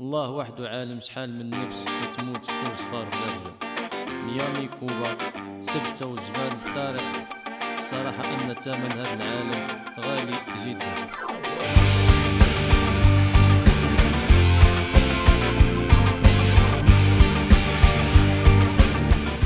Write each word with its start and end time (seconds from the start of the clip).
الله 0.00 0.30
وحده 0.30 0.68
عالم 0.68 1.00
شحال 1.00 1.32
من 1.38 1.50
نفس 1.50 1.76
كتموت 1.84 2.46
كل 2.46 2.76
صفار 2.76 3.04
بلادها 3.04 3.54
ميامي 4.26 4.68
كوبا 4.80 5.16
سبتة 5.62 6.06
وزمان 6.06 6.56
بطارق 6.56 7.28
صراحة 7.90 8.24
أن 8.34 8.54
ثمن 8.54 8.92
هذا 8.92 9.14
العالم 9.14 9.84
غالي 10.00 10.36
جدا. 10.66 10.92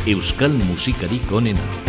Euskal 0.06 0.50
Musikarik 0.50 1.32
onena 1.32 1.79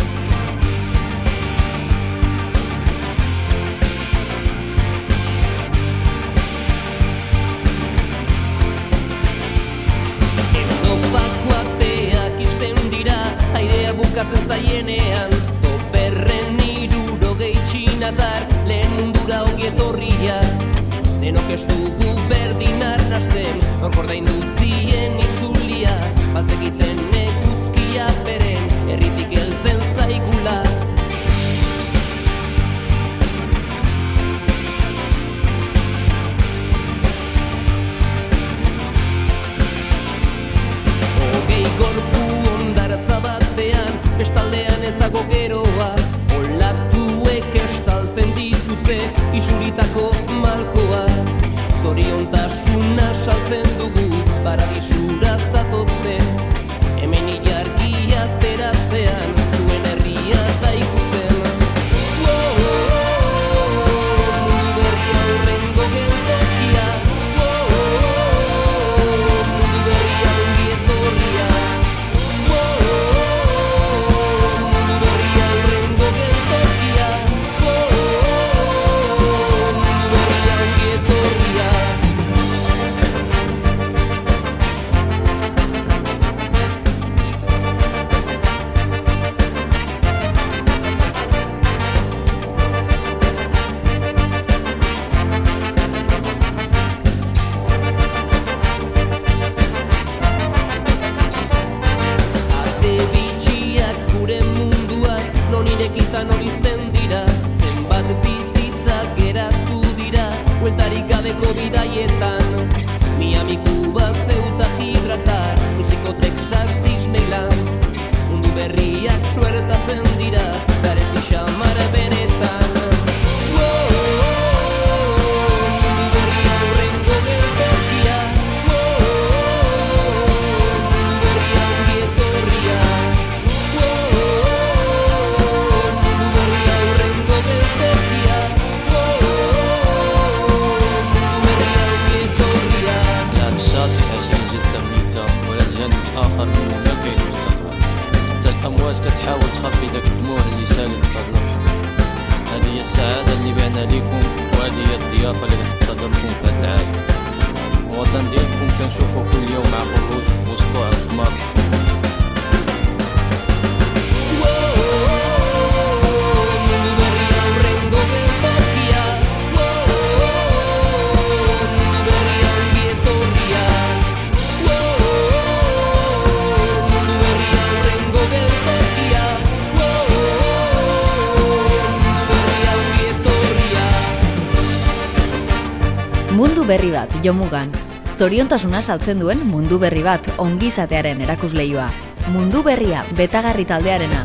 berri 186.72 186.88
bat, 186.88 187.10
jomugan. 187.20 187.68
Zoriontasuna 188.16 188.80
saltzen 188.80 189.18
duen 189.20 189.42
mundu 189.44 189.76
berri 189.82 190.00
bat, 190.04 190.24
ongizatearen 190.40 191.20
erakusleioa. 191.20 191.90
Mundu 192.32 192.62
berria, 192.64 193.02
betagarri 193.18 193.66
taldearena. 193.68 194.22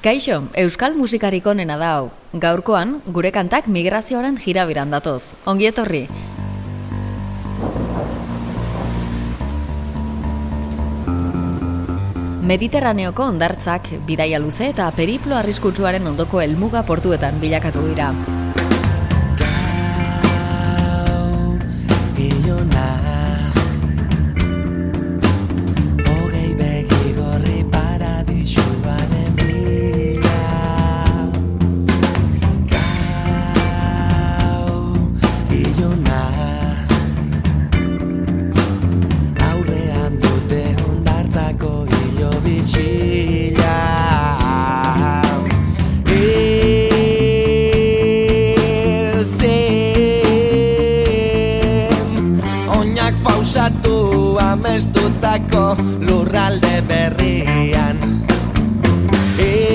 Kaixo, 0.00 0.40
euskal 0.56 0.96
musikarik 0.98 1.46
onena 1.46 1.76
da 1.78 1.94
hau. 1.98 2.10
Gaurkoan, 2.32 2.98
gure 3.06 3.30
kantak 3.30 3.68
migrazioaren 3.70 4.40
jirabiran 4.40 4.90
datoz. 4.90 5.36
Ongi 5.44 5.70
etorri. 5.70 6.08
Mediterraneoko 12.50 13.28
ondartzak 13.30 13.84
bidaia 14.08 14.40
luze 14.42 14.64
eta 14.72 14.88
periplo 14.96 15.36
arriskutsuaren 15.38 16.10
ondoko 16.10 16.40
helmuga 16.42 16.82
portuetan 16.88 17.38
bilakatu 17.38 17.84
dira. 17.92 18.08
Oinak 52.90 53.14
pausatu 53.22 54.34
amestutako 54.42 55.78
lurralde 56.02 56.82
berrian. 56.88 58.02
Ezen 59.38 59.70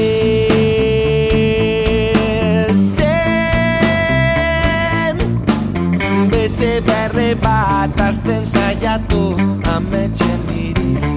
Beze 6.28 6.84
berri 6.84 7.32
bat 7.40 7.96
azten 8.04 8.44
saiatu 8.44 9.24
ametxen 9.64 10.40
dirian 10.52 11.15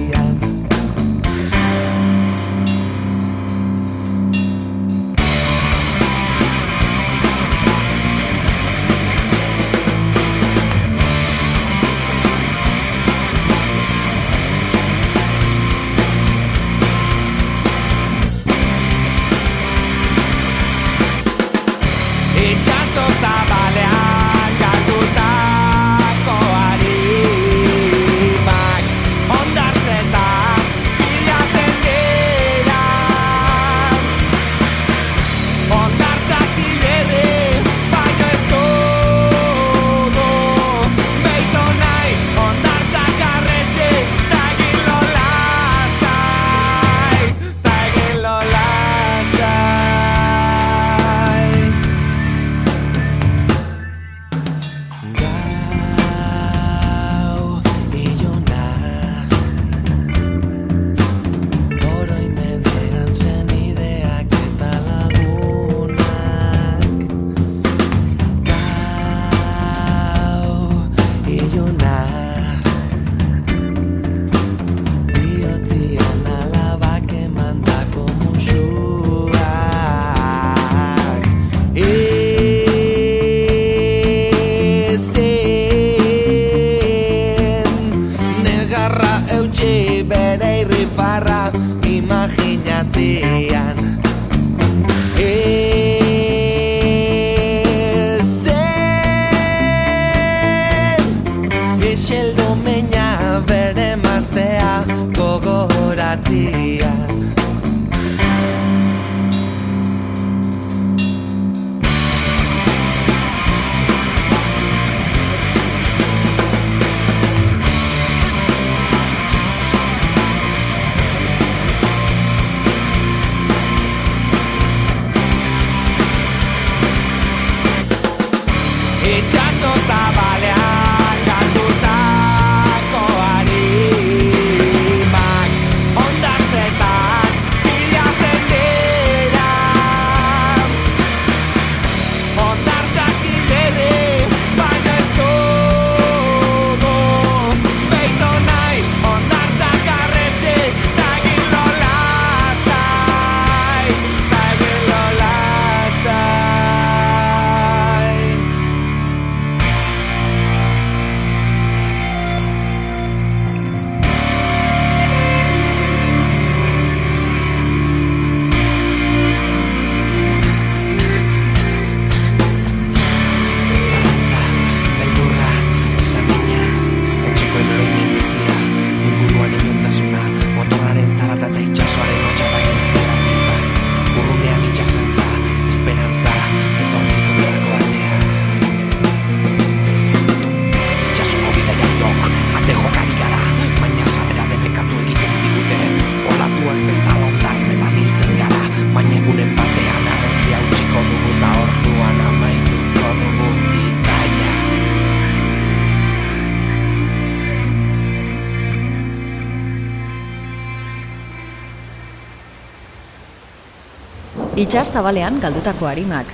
Itxas 214.69 214.91
zabalean 214.93 215.39
galdutako 215.41 215.87
harimak. 215.89 216.27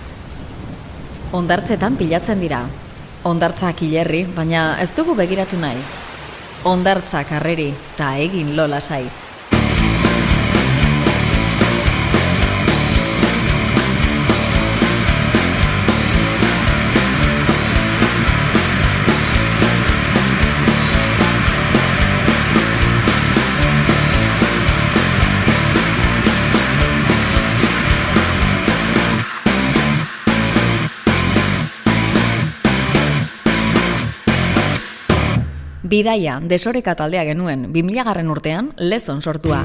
Ondartzetan 1.38 1.94
pilatzen 1.96 2.42
dira. 2.44 2.58
Ondartzak 3.32 3.80
hilerri, 3.86 4.26
baina 4.36 4.64
ez 4.84 4.90
dugu 4.98 5.16
begiratu 5.16 5.56
nahi. 5.62 5.80
Ondartzak 6.68 7.32
harreri, 7.32 7.70
ta 7.96 8.10
egin 8.20 8.52
lola 8.58 8.82
sai. 8.84 9.06
Bidaia, 35.86 36.40
desoreka 36.42 36.96
taldea 36.98 37.22
genuen, 37.28 37.68
2000 37.70 38.04
garren 38.08 38.30
urtean, 38.34 38.72
lezon 38.82 39.20
sortua. 39.22 39.60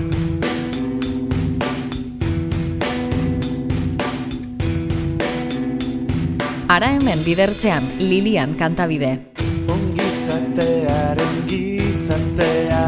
Ara 6.68 6.90
hemen 6.98 7.24
bidertzean, 7.24 7.88
Lilian 8.04 8.52
kantabide. 8.60 9.14
Ongizatearen 9.72 11.40
gizatea, 11.48 12.82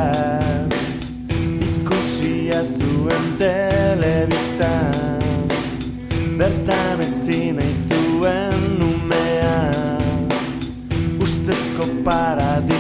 ikusia 1.71 2.61
zuen 2.69 3.33
telebista, 3.41 4.75
bertan 6.37 7.01
ezin 7.09 7.65
zuen 7.89 8.69
numea, 8.77 9.57
ustezko 11.17 11.89
paradigma. 12.05 12.72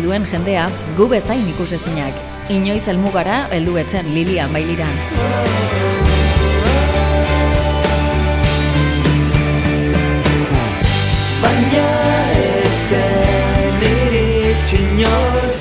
nahi 0.00 0.06
duen 0.06 0.24
jendea 0.32 0.70
gu 0.96 1.08
bezain 1.08 1.48
ikusezinak. 1.48 2.14
Inoiz 2.48 2.86
helmugara 2.86 3.48
heldu 3.52 3.76
etzen 3.76 4.06
Lilia 4.14 4.48
Bailiran. 4.48 4.96
Baina 11.42 11.88
etzen 12.44 13.82
iritsi 13.90 14.76
inoiz 14.76 15.60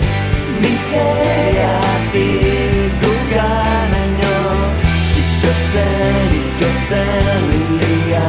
Nigeriatik 0.61 2.13
guganaino 3.03 4.35
Itxozen, 5.21 6.29
itxozen 6.39 7.43
Lilia 7.51 8.27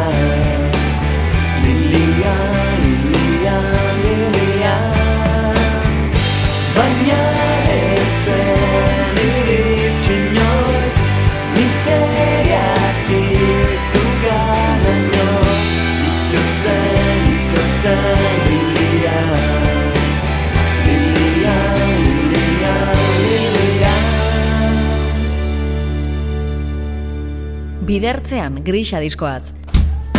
Bidertzean 27.90 28.60
grisa 28.62 29.00
diskoaz. 29.02 29.50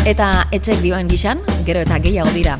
Eta 0.04 0.26
etxek 0.52 0.82
dioen 0.84 1.08
gixan, 1.08 1.40
gero 1.64 1.86
eta 1.86 2.02
gehiago 2.04 2.34
dira. 2.36 2.58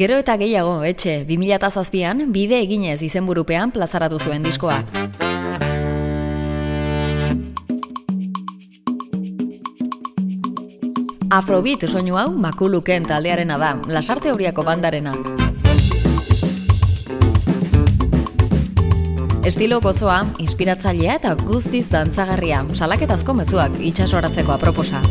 Gero 0.00 0.16
eta 0.16 0.32
gehiago, 0.40 0.78
etxe, 0.88 1.26
2007an, 1.28 2.22
bide 2.32 2.56
eginez 2.64 3.02
izenburupean 3.04 3.68
plazaratu 3.68 4.16
zuen 4.16 4.46
diskoa. 4.46 4.78
Afrobeat 11.28 11.84
soinu 11.90 12.16
hau 12.16 12.30
makuluken 12.32 13.04
taldearena 13.10 13.58
da, 13.60 13.74
lasarte 13.92 14.32
horiako 14.32 14.64
bandarena. 14.64 15.12
Estilo 19.44 19.82
gozoa, 19.84 20.22
inspiratzailea 20.40 21.18
eta 21.20 21.34
guztiz 21.44 21.90
dantzagarria, 21.92 22.64
salaketazko 22.72 23.36
mezuak 23.36 23.76
itxasoratzeko 23.92 24.56
aproposa. 24.56 25.04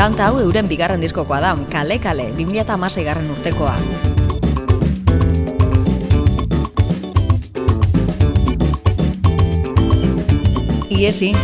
Kanta 0.00 0.30
hau 0.30 0.38
euren 0.40 0.64
bigarren 0.64 1.02
diskokoa 1.04 1.42
da, 1.44 1.48
kale 1.68 1.98
kale, 2.00 2.30
2006 2.38 3.02
garren 3.04 3.26
urtekoa. 3.34 3.74
Iesi, 10.88 11.34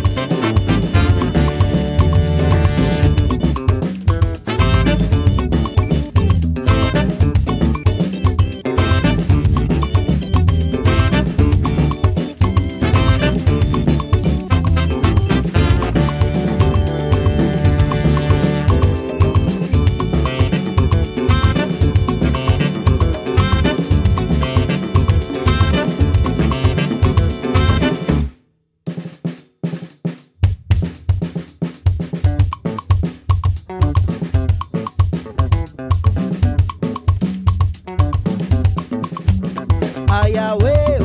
Yahweh, 40.37 41.01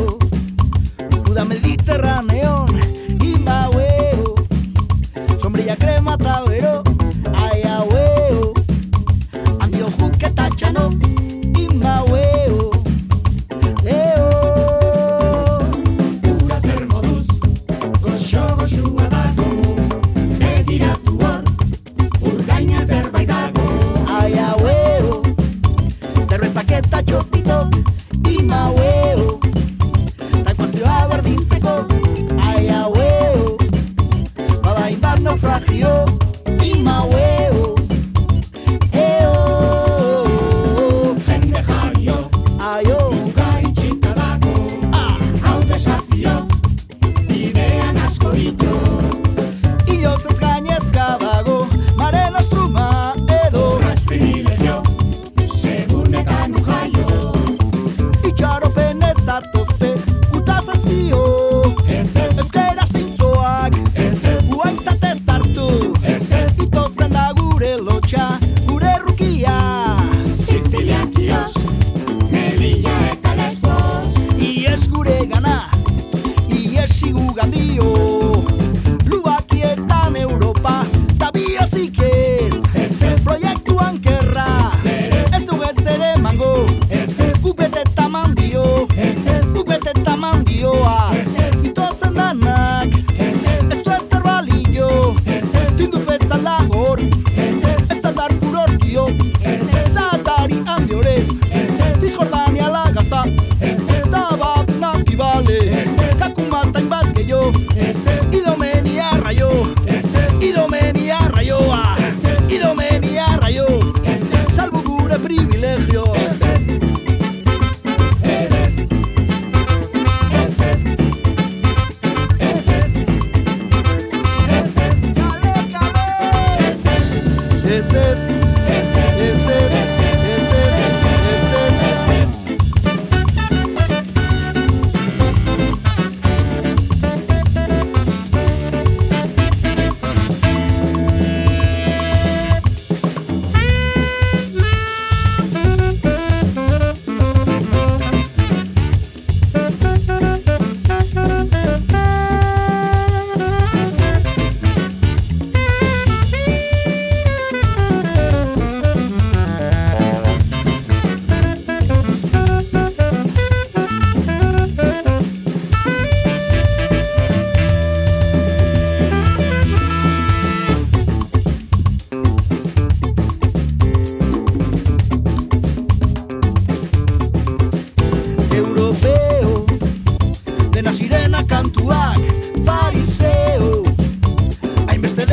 Buda 1.24 1.44
Mediterráneo. 1.46 2.81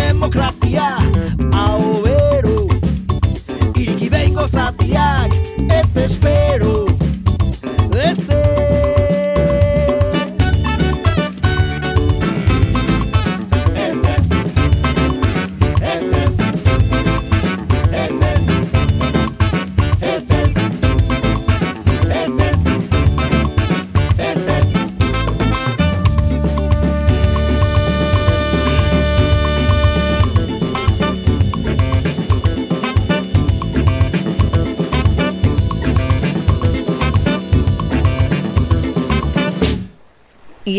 demokrazia 0.10 0.98
Aho 1.54 2.02
bero 2.02 2.58
Iriki 3.78 4.10
behin 4.10 4.34
gozatiak 4.34 5.32
Ez 5.70 5.96
espero. 6.06 6.69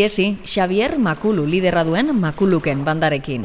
ihesi 0.00 0.40
Xavier 0.48 0.96
Makulu 0.96 1.44
lidera 1.44 1.84
duen 1.84 2.16
Makuluken 2.16 2.84
bandarekin. 2.88 3.44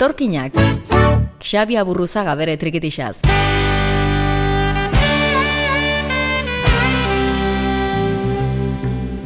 Etorkinak. 0.00 0.54
Xabi 1.44 1.76
Aburruzaga 1.76 2.32
bere 2.32 2.54
trikitixaz. 2.56 3.18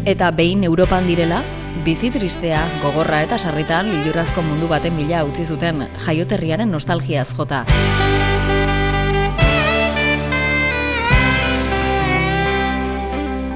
Eta 0.03 0.33
behin 0.35 0.65
Europan 0.67 1.07
direla, 1.07 1.45
bizi 1.87 2.11
tristea, 2.11 2.65
gogorra 2.83 3.23
eta 3.23 3.39
sarritan 3.39 3.87
lilurazko 3.93 4.43
mundu 4.43 4.67
baten 4.67 4.99
bila 4.99 5.23
utzi 5.23 5.47
zuten 5.47 5.87
jaioterriaren 6.09 6.75
nostalgiaz 6.75 7.29
jota. 7.39 7.63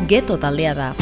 Geto 0.07 0.38
taldea 0.38 0.78
da. 0.78 0.92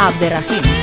Abderrahim. 0.00 0.79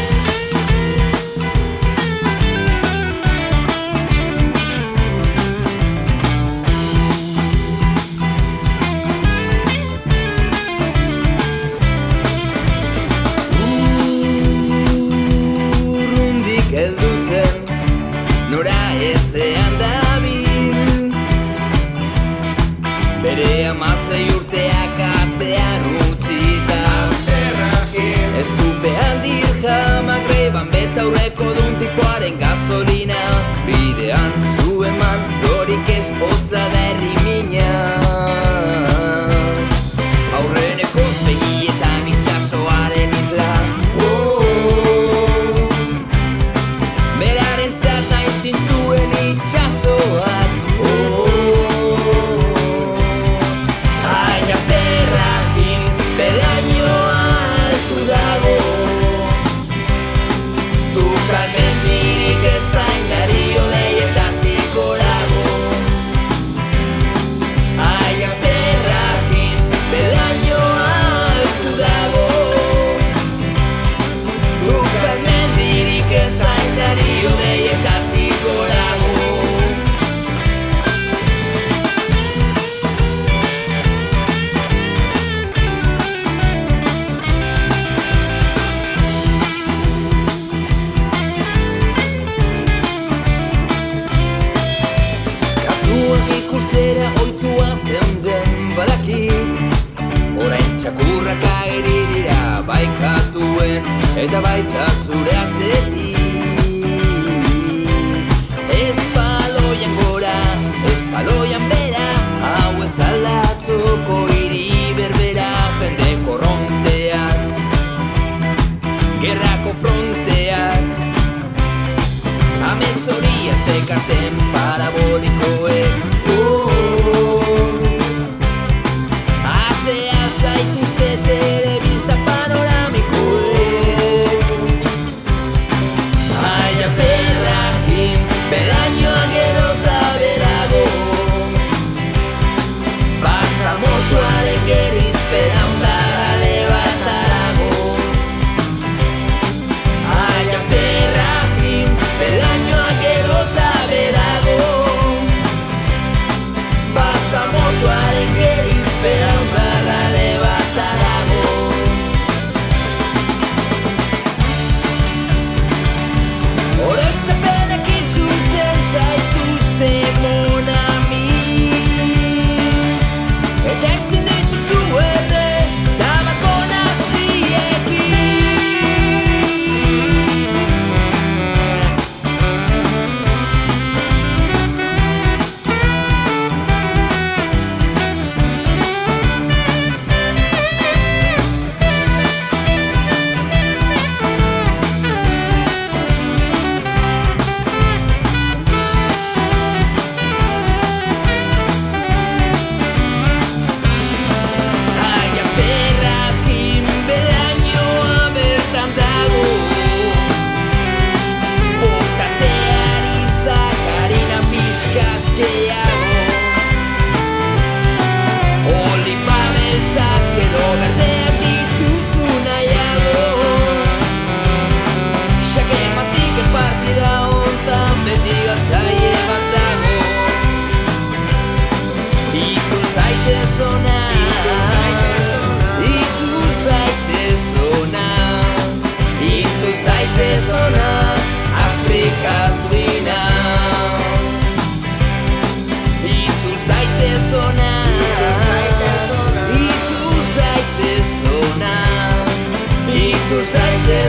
santuari 157.77 158.25
che 158.33 158.61
rispera 158.61 159.36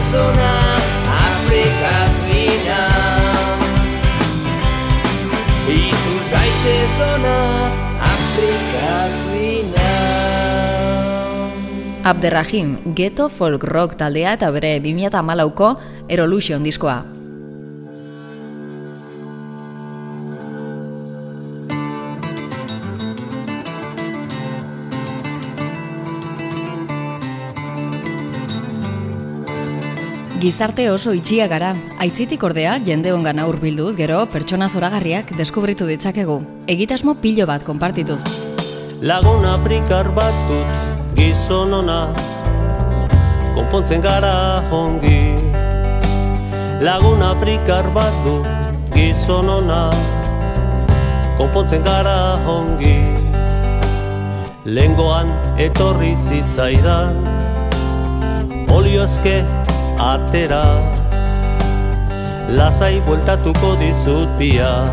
zona 0.06 0.50
Afrika 1.10 1.94
zina 2.22 2.80
Itzu 5.66 6.14
zaite 6.30 6.76
zona 6.98 7.36
Afrika 7.98 8.88
zina 9.26 9.90
Abderrahim, 12.04 12.78
geto 12.94 13.28
folk 13.28 13.66
rock 13.66 13.98
taldea 13.98 14.38
eta 14.38 14.54
bere 14.54 14.78
2008ko 14.80 15.74
Erolution 16.08 16.62
diskoa. 16.62 17.17
Gizarte 30.48 30.88
oso 30.88 31.12
itxia 31.12 31.44
gara. 31.44 31.74
Aitzitik 32.00 32.40
ordea, 32.46 32.78
jende 32.80 33.10
ongana 33.12 33.44
hurbilduz 33.44 33.90
gero 33.98 34.22
pertsona 34.32 34.70
zoragarriak 34.72 35.34
deskubritu 35.36 35.84
ditzakegu. 35.84 36.38
Egitasmo 36.74 37.12
pilo 37.20 37.44
bat 37.44 37.66
konpartituz. 37.66 38.22
Lagun 39.04 39.44
Afrikar 39.44 40.08
bat 40.16 40.38
dut 40.48 41.12
gizon 41.18 41.76
ona 41.82 41.98
Konpontzen 43.58 44.00
gara 44.00 44.64
ongi 44.72 45.36
Lagun 46.80 47.20
Afrikar 47.28 47.92
bat 47.92 48.16
dut 48.24 48.48
gizon 48.96 49.52
ona 49.58 49.84
Konpontzen 51.36 51.84
gara 51.84 52.40
ongi 52.48 52.96
Lengoan 54.64 55.28
etorri 55.68 56.16
zitzaidan 56.16 57.12
Oliozke 58.72 59.42
atera. 59.98 60.64
Lazai 62.48 63.00
bueltatuko 63.04 63.74
dizut 63.76 64.30
bia 64.38 64.88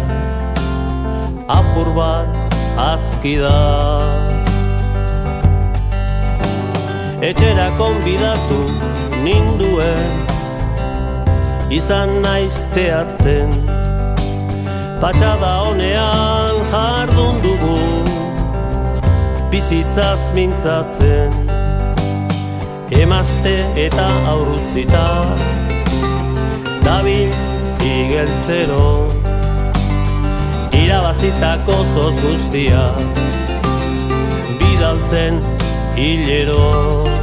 Apur 1.47 1.93
bat 1.95 2.27
aski 2.75 3.37
da. 3.39 3.55
Etxera 7.23 7.69
konbidatu 7.79 8.59
ninduen 9.23 10.27
Izan 11.71 12.11
naizte 12.25 12.89
hartzen. 12.91 13.55
Patxada 14.99 15.53
honean 15.63 16.61
jardun 16.73 17.41
dugu 17.45 17.79
Bizitzaz 19.51 20.33
mintzatzen 20.35 21.44
Emazte 23.01 23.55
eta 23.87 24.07
aurrutzita 24.31 25.05
Dabil 26.85 27.29
igeltzero 27.83 28.85
Irabazitako 30.85 31.75
zoz 31.93 32.15
guztia. 32.21 32.83
Bidaltzen 34.59 35.39
hilero 35.97 37.14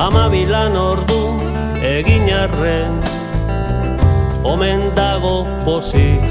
Ama 0.00 0.32
bilan 0.32 0.76
ordu 0.80 1.22
egin 1.84 2.24
arren 2.32 2.94
Omen 4.48 4.80
dago 4.96 5.44
pozik. 5.64 6.24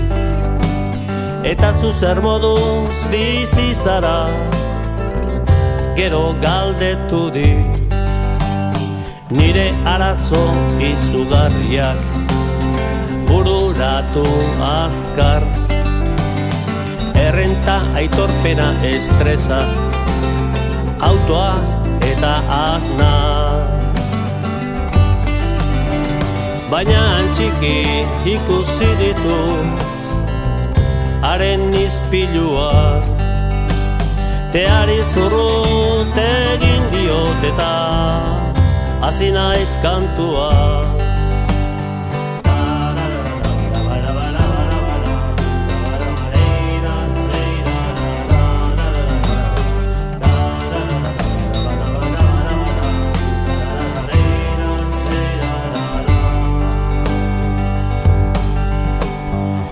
Eta 1.45 1.69
zu 1.77 1.91
zer 1.93 2.17
moduz 2.25 2.97
bizi 3.11 3.67
zara 3.83 4.25
Gero 5.95 6.33
galdetu 6.41 7.21
di. 7.35 7.53
Nire 9.37 9.67
arazo 9.85 10.43
izugarriak 10.89 12.01
Bururatu 13.29 14.25
azkar. 14.65 15.45
Errenta 17.27 17.77
aitorpena 18.01 18.73
estresa 18.95 19.61
Autoa 21.11 21.53
eta 22.11 22.33
azna 22.49 23.18
Baina 26.69 26.97
antxiki 27.17 27.77
ikusi 28.29 28.89
ditu 28.99 29.37
haren 31.25 31.63
izpilua 31.73 33.01
Teari 34.53 34.99
zurrut 35.13 36.19
egin 36.25 36.85
diot 36.93 37.47
eta 37.49 37.73
hasi 39.01 39.31
naiz 39.33 39.73
kantua 39.81 40.53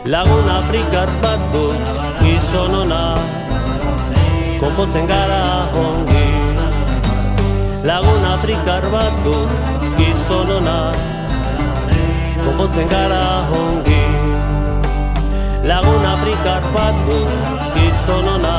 Lagun 0.07 0.47
Afrikar 0.47 1.11
bat 1.19 1.41
dut 1.51 1.75
gizon 2.23 2.71
ona. 2.71 3.11
Konpontzen 4.55 5.03
gara 5.03 5.67
ongi. 5.75 6.29
Lagun 7.83 8.23
Afrikar 8.23 8.87
bat 8.87 9.11
dut 9.27 9.51
gizon 9.99 10.47
ona. 10.63 10.95
Konpontzen 12.39 12.87
gara 12.87 13.43
ongi. 13.51 14.05
Lagun 15.67 16.07
Afrikar 16.15 16.63
bat 16.71 16.95
dut 17.03 17.31
gizon 17.75 18.31
ona. 18.37 18.55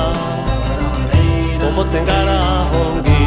Konpontzen 1.64 2.04
gara 2.04 2.40
ongi. 2.84 3.24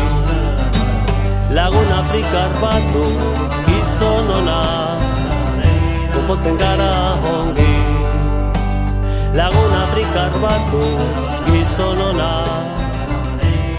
Lagun 1.57 1.89
Afrikar 2.05 2.53
bat 2.61 2.83
dut 2.93 3.17
gizon 3.65 4.35
ona. 4.37 4.61
Konpontzen 6.13 6.53
gara 6.61 6.93
ongi 7.33 7.80
Lagun 9.31 9.71
Afrikar 9.71 10.27
batu 10.43 10.83
gizon 11.47 11.99
ona 12.03 12.43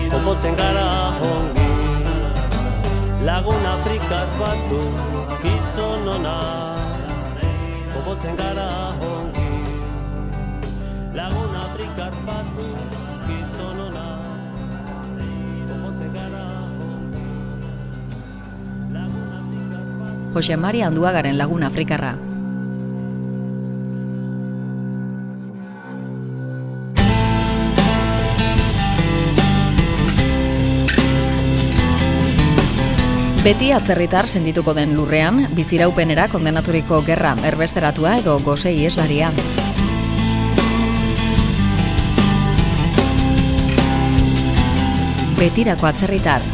Konpontzen 0.08 0.56
gara 0.56 1.12
ongi. 1.20 1.72
Lagun 3.28 3.60
Afrikar 3.60 4.28
batu 4.40 4.80
gizon 5.44 6.08
ona 6.08 6.40
Konpontzen 7.92 8.32
gara 8.40 8.96
ongi. 8.96 9.52
Lagun 11.20 11.52
Afrikar 11.52 12.16
batu 12.24 12.68
gizon 13.28 13.76
ona 13.92 14.08
Konpontzen 15.68 16.10
gara 16.16 16.44
ongi. 16.80 17.28
Jose 20.32 20.56
Mari 20.56 20.80
Anduagaren 20.80 21.36
lagun 21.36 21.60
Afrikarra. 21.60 22.31
Beti 33.42 33.72
atzerritar 33.74 34.28
sendituko 34.30 34.70
den 34.70 34.92
lurrean, 34.94 35.40
biziraupenera 35.50 36.28
kondenaturiko 36.30 37.00
gerra 37.02 37.32
erbesteratua 37.48 38.12
edo 38.20 38.36
gozei 38.46 38.84
eslaria. 38.86 39.32
Betirako 45.40 45.88
atzerritar. 45.90 46.46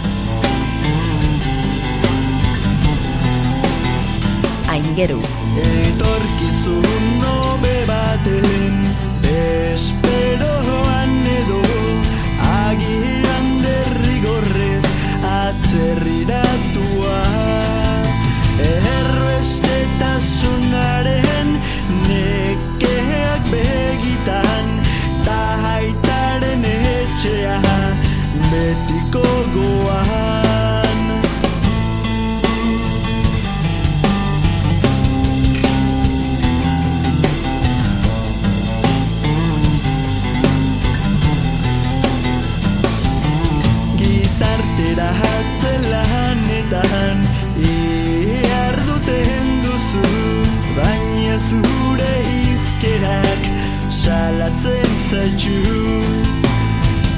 Aingeru. 4.73 5.21
Etorkizun 5.67 7.05
nobe 7.21 7.75
baten 7.91 8.81
Esperoan 9.35 11.21
edo 11.35 11.61
Agian 12.49 13.53
derrigorrez 13.67 14.87
Atzerriratua 15.35 16.68
Berdintasunaren 20.49 21.61
nekeak 22.09 23.45
begitan 23.53 24.67
Ta 25.25 25.41
haitaren 25.63 26.65
etxea 26.65 27.61
betiko 28.51 29.29
goan. 29.55 31.01
Gizartera 43.99 45.11
hatze 45.21 45.73
Salatzen 54.09 54.93
zaitxu 55.11 55.59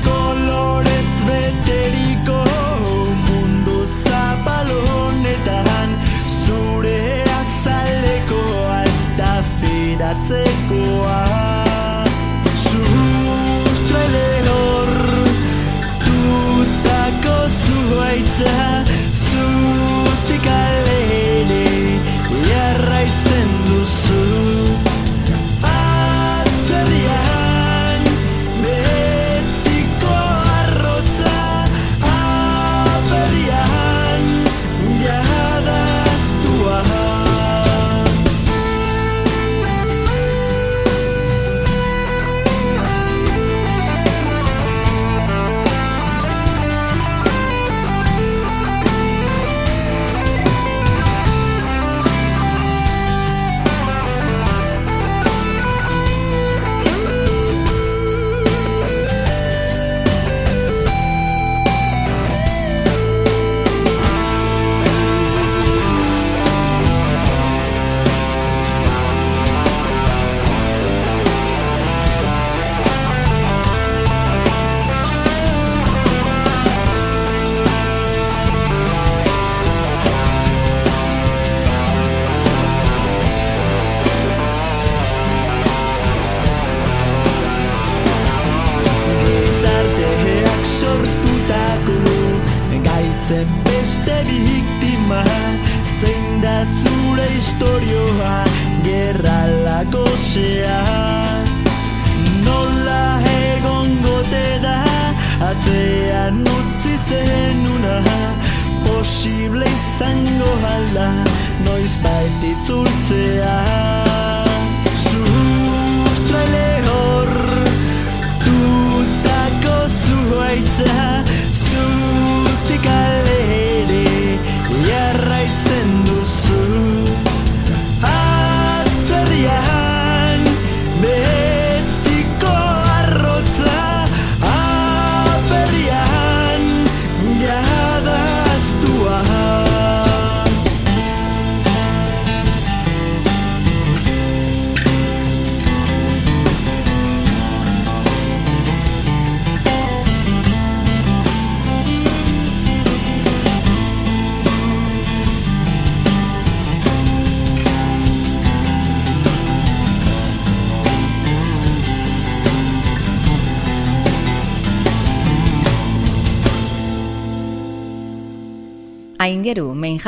Kolorez 0.07 1.13
beteriko 1.27 2.41
mundu 3.27 3.77
zapalonetan 4.03 5.91
Zure 6.41 7.03
azalekoa 7.39 8.81
ez 8.91 8.99
da 9.21 9.35
fidatzekoa 9.61 11.23
Sustra 12.67 14.05
lehor 14.17 14.93
tutako 16.07 17.39
zuaitza 17.63 18.80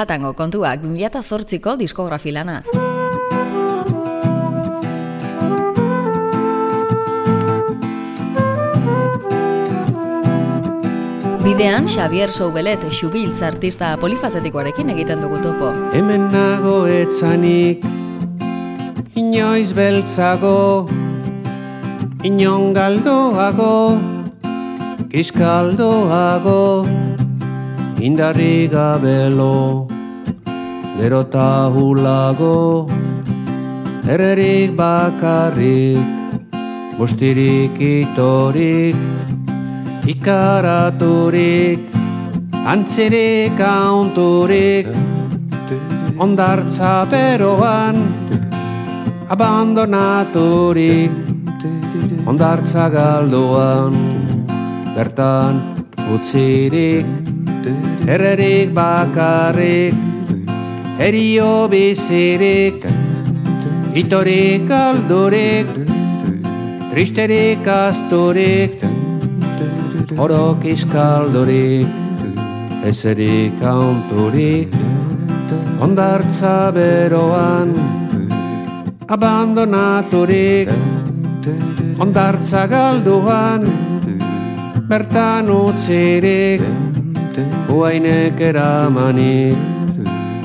Manhattango 0.02 0.32
kontuak 0.34 0.80
2008ko 0.82 1.76
diskografi 1.78 2.32
lana. 2.34 2.56
Bidean, 11.44 11.86
Xavier 11.86 12.34
Soubelet, 12.34 12.82
xubiltz 12.90 13.44
artista 13.46 13.92
polifazetikoarekin 14.02 14.90
egiten 14.90 15.22
dugu 15.22 15.38
topo. 15.38 15.70
Hemen 15.94 16.26
nago 16.34 16.82
etzanik 16.90 17.86
Inoiz 19.14 19.70
beltzago 19.70 20.88
Inon 22.26 22.74
galdoago 22.74 24.00
Kiskaldoago 25.14 26.60
Indarri 28.02 28.66
gabelo 28.66 29.91
Gero 31.02 31.24
ta 31.26 31.66
hulago 31.66 32.86
Errerik 34.06 34.76
bakarrik 34.78 35.98
Bustirik 36.94 37.74
itorik 37.74 38.94
Ikaraturik 40.06 41.80
Antzirik 42.74 43.58
aunturik 43.58 44.86
Ondartza 46.22 47.02
beroan 47.10 47.98
Abandonaturik. 49.26 51.10
Ondartza 52.30 52.86
galduan 52.94 53.98
Bertan 54.94 55.82
utzirik. 56.14 57.02
Errerik 58.06 58.70
bakarrik 58.70 60.11
Erio 60.98 61.68
bizirik 61.72 62.84
Itorik 63.96 64.68
aldurik 64.68 65.66
Tristerik 66.92 67.64
asturik 67.66 68.76
Orok 70.20 70.64
iskaldurik 70.68 71.88
Ezerik 72.84 73.56
aunturik 73.64 74.68
Ondartza 75.80 76.68
beroan 76.76 77.72
Abandonaturik 79.08 80.68
Ondartza 81.98 82.66
galduan 82.68 83.64
Bertan 84.92 85.48
utzirik 85.48 86.60
Uainek 87.72 88.40
eramanik 88.40 89.71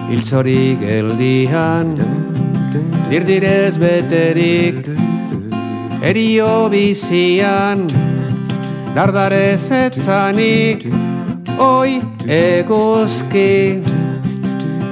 Hiltzorik 0.07 0.79
geldian 0.79 1.89
Dirdirez 3.09 3.75
beterik 3.75 4.85
Erio 5.99 6.69
bizian 6.71 7.81
Dardarez 8.95 9.67
etzanik 9.75 10.85
Oi 11.59 11.99
eguzki 12.37 13.83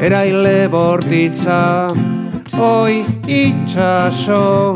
Eraile 0.04 0.68
bortitza 0.74 1.62
Oi 2.60 3.06
itxaso 3.24 4.76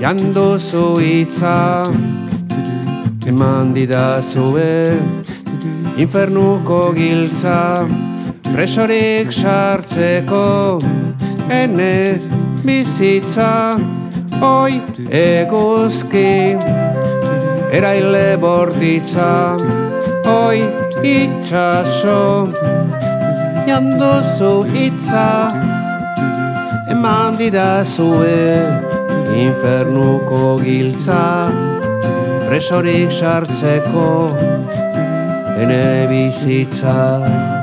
Janduzu 0.00 0.88
itza 0.98 1.60
Eman 3.30 3.70
didazue 3.78 4.98
infernuko 6.02 6.80
giltza 6.98 7.60
presorik 8.54 9.32
sartzeko 9.34 10.78
ene 11.50 12.20
bizitza 12.62 13.74
oi 14.46 14.78
eguzki. 15.10 16.54
Eraile 17.74 18.36
borditza 18.38 19.58
oi 20.30 20.60
itxaso 21.02 22.20
janduzu 23.66 24.52
itza 24.84 25.30
eman 26.94 27.34
didazue 27.40 28.38
infernuko 29.46 30.44
giltza. 30.62 31.50
Presorik 32.46 33.10
sartzeko 33.18 34.08
ene 35.58 35.84
bizitza 36.14 37.53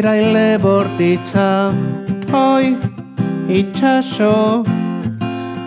Eraile 0.00 0.56
bortitza. 0.58 1.74
Oi 2.32 2.74
itxaso 3.52 4.64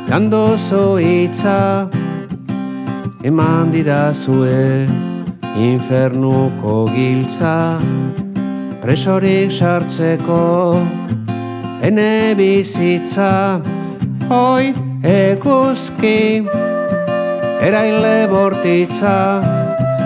Gandozo 0.10 0.98
itza 0.98 1.88
Eman 3.22 3.70
didazue 3.70 4.90
Infernuko 5.56 6.88
giltza. 6.96 7.78
Presorik 8.82 9.52
sartzeko 9.52 10.82
Ene 11.84 12.34
bizitza. 12.34 13.62
Oi 14.32 14.74
eguzki 15.04 16.42
Eraile 17.62 18.18
bortitza. 18.34 19.16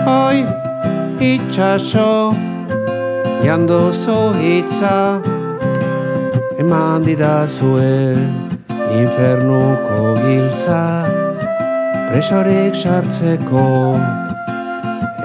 Oi 0.04 0.44
itxaso 1.32 2.47
Jandozo 3.44 4.34
hitza 4.34 5.22
Eman 6.58 7.04
didazue 7.04 8.16
Infernuko 8.98 10.16
giltza. 10.22 10.82
Presorik 12.10 12.74
sartzeko 12.74 13.66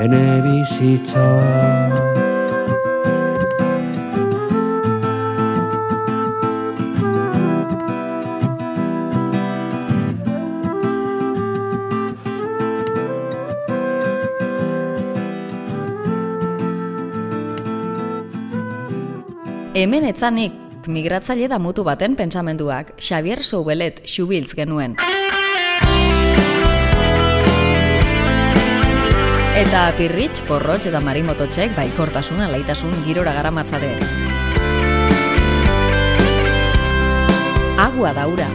Ene 0.03 0.41
bizitza 0.45 2.12
Hemen 19.83 20.05
etzanik 20.07 20.53
migratzaile 20.87 21.49
da 21.51 21.57
mutu 21.59 21.83
baten 21.83 22.13
pentsamenduak 22.15 22.93
Xavier 23.03 23.41
Soubelet 23.43 23.97
xubiltz 24.07 24.53
genuen. 24.55 24.95
Eta 29.59 29.83
pirritx, 29.99 30.39
porrotx 30.47 30.87
eta 30.87 31.03
marimototxek 31.03 31.75
baikortasuna 31.75 32.47
laitasun 32.55 32.95
girora 33.03 33.35
garamatzade. 33.35 33.91
Agua 37.91 38.15
daura. 38.15 38.47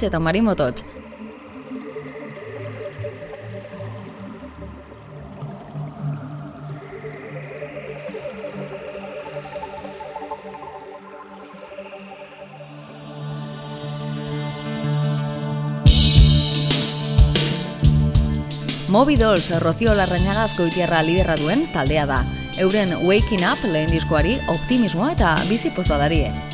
Porrotx 0.00 0.02
eta 0.02 0.18
marimototx. 0.20 0.84
Moby 18.88 19.16
Dolls, 19.16 19.50
Rocio 19.60 19.94
Larrañaga 19.94 20.44
azkoitiarra 20.44 21.02
liderra 21.02 21.36
duen 21.36 21.68
taldea 21.72 22.06
da. 22.06 22.24
Euren 22.58 22.96
Waking 23.06 23.46
Up 23.46 23.62
lehen 23.64 23.90
diskoari 23.90 24.40
optimismoa 24.48 25.12
eta 25.12 25.36
bizi 25.48 25.70
pozoa 25.70 25.98
darie. 26.02 26.49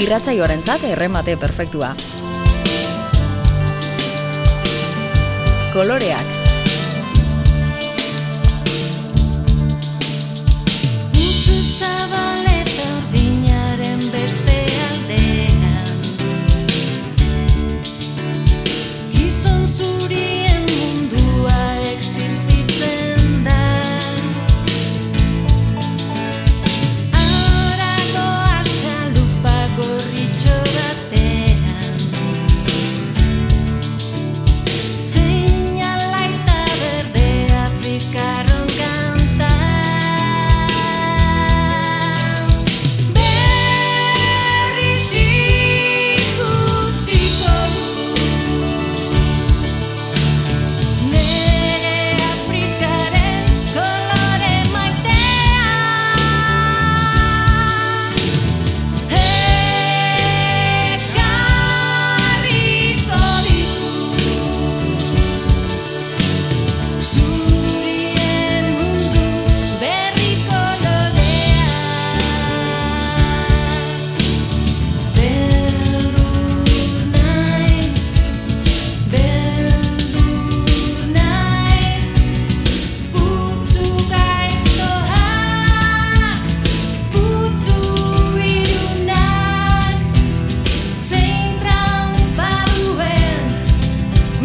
Irratsaioarentzat 0.00 0.84
erremate 0.88 1.36
perfektua. 1.36 1.94
Koloreak. 5.74 6.38
Beste 14.10 14.56
aldean 14.88 15.86
Gizon 19.12 19.66
zurien 19.66 20.49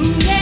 yeah. 0.05 0.34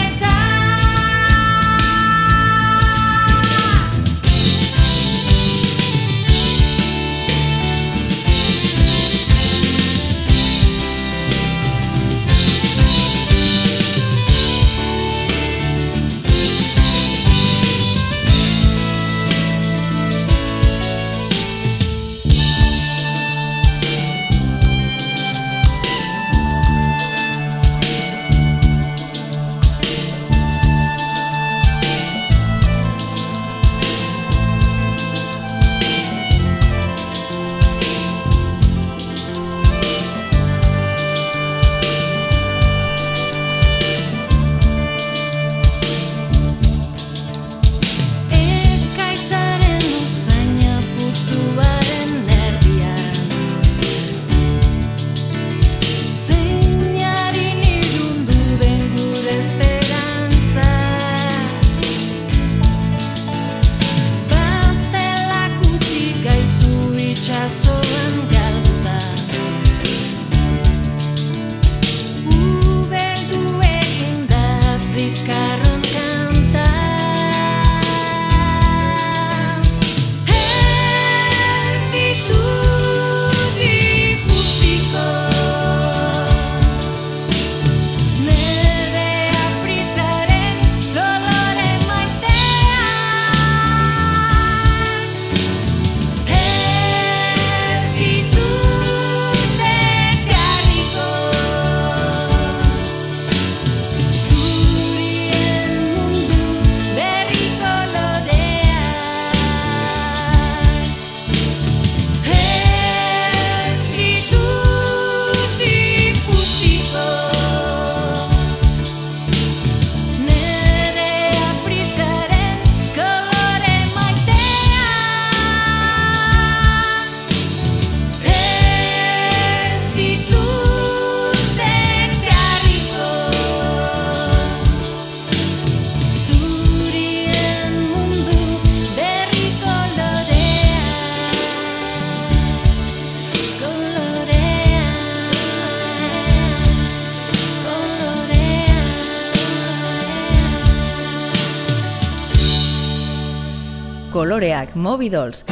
Dolls. 154.94 155.44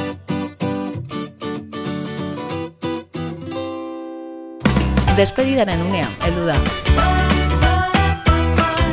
Despedidaren 5.17 5.81
unea, 5.81 6.07
heldu 6.21 6.45
da. 6.45 6.57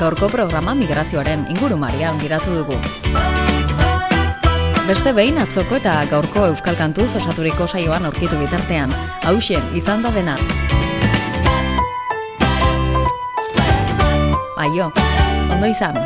Gaurko 0.00 0.28
programa 0.32 0.74
migrazioaren 0.74 1.44
ingurumarian 1.52 2.18
giratu 2.20 2.54
dugu. 2.56 2.78
beste 4.88 5.12
behin 5.12 5.36
atzoko 5.36 5.76
eta 5.76 5.98
gaurko 6.08 6.46
euskal 6.48 6.76
kantuz 6.76 7.10
osaturiko 7.20 7.66
saioan 7.66 8.06
aurkitu 8.08 8.38
bitartean. 8.40 8.94
Hauxe, 9.22 9.60
izan 9.74 10.02
da 10.02 10.10
dena. 10.10 10.38
Aio, 14.56 14.88
ondo 15.52 15.66
izan. 15.66 16.00